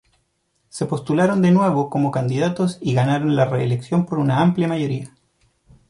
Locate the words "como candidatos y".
1.91-2.95